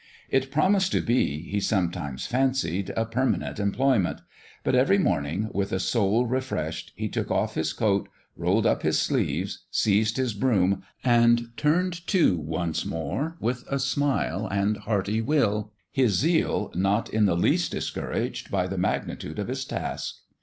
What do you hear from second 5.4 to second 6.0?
with a